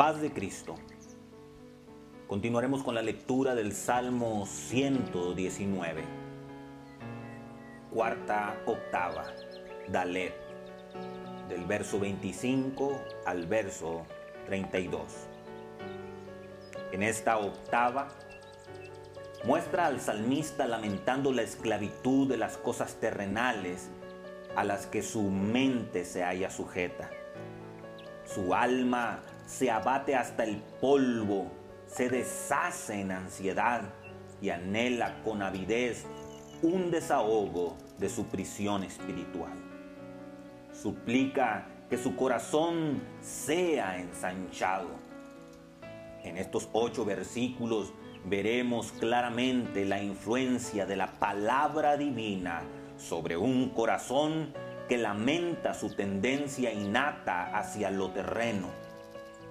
[0.00, 0.76] Paz de Cristo.
[2.26, 6.02] Continuaremos con la lectura del Salmo 119.
[7.92, 9.26] Cuarta octava,
[9.88, 10.32] Dalet,
[11.50, 14.06] del verso 25 al verso
[14.46, 15.02] 32.
[16.92, 18.08] En esta octava
[19.44, 23.90] muestra al salmista lamentando la esclavitud de las cosas terrenales
[24.56, 27.10] a las que su mente se halla sujeta.
[28.24, 31.50] Su alma se abate hasta el polvo,
[31.86, 33.82] se deshace en ansiedad
[34.40, 36.06] y anhela con avidez
[36.62, 39.52] un desahogo de su prisión espiritual.
[40.72, 44.88] Suplica que su corazón sea ensanchado.
[46.22, 47.92] En estos ocho versículos
[48.24, 52.62] veremos claramente la influencia de la palabra divina
[52.96, 54.54] sobre un corazón
[54.88, 58.89] que lamenta su tendencia innata hacia lo terreno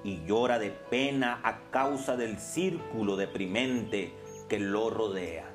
[0.04, 4.14] y llora de pena a causa del círculo deprimente
[4.48, 5.46] que lo rodea.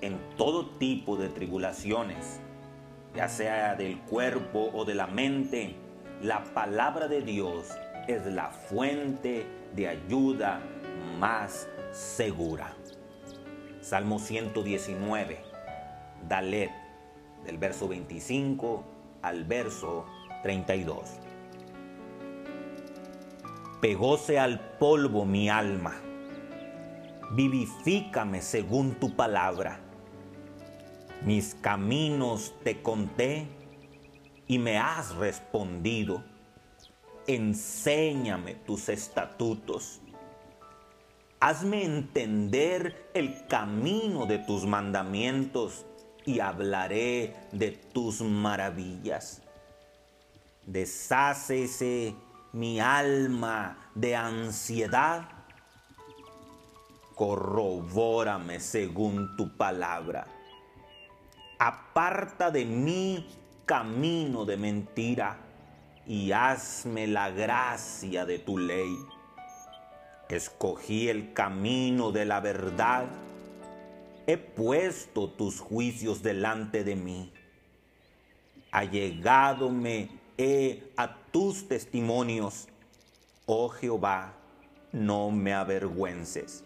[0.00, 2.40] En todo tipo de tribulaciones,
[3.14, 5.74] ya sea del cuerpo o de la mente,
[6.22, 7.68] la palabra de Dios
[8.06, 10.60] es la fuente de ayuda
[11.18, 12.74] más segura.
[13.80, 15.42] Salmo 119,
[16.28, 16.70] Dalet,
[17.44, 18.84] del verso 25
[19.22, 20.06] al verso
[20.42, 21.29] 32.
[23.80, 25.94] Pegóse al polvo mi alma,
[27.30, 29.80] vivifícame según tu palabra.
[31.24, 33.46] Mis caminos te conté
[34.46, 36.22] y me has respondido.
[37.26, 40.02] Enséñame tus estatutos.
[41.40, 45.86] Hazme entender el camino de tus mandamientos
[46.26, 49.40] y hablaré de tus maravillas.
[50.66, 52.14] Deshácese
[52.52, 55.28] mi alma de ansiedad.
[57.14, 60.26] Corrobórame según tu palabra.
[61.58, 63.28] Aparta de mí
[63.66, 65.36] camino de mentira
[66.06, 68.96] y hazme la gracia de tu ley.
[70.28, 73.06] Escogí el camino de la verdad
[74.26, 77.32] he puesto tus juicios delante de mí.
[78.70, 80.08] Allegádome
[80.40, 82.66] he a tus testimonios.
[83.44, 84.32] Oh Jehová,
[84.90, 86.64] no me avergüences.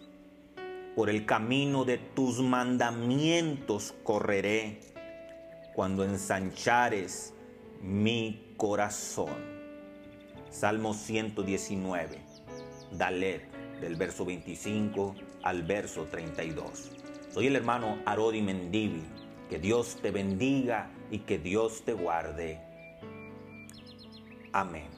[0.95, 4.79] Por el camino de tus mandamientos correré
[5.73, 7.33] cuando ensanchares
[7.81, 9.33] mi corazón.
[10.49, 12.21] Salmo 119,
[12.93, 13.41] Dalet,
[13.81, 16.91] del verso 25 al verso 32.
[17.29, 19.03] Soy el hermano Arodi Mendivi.
[19.49, 22.64] Que Dios te bendiga y que Dios te guarde.
[24.55, 24.94] Amin.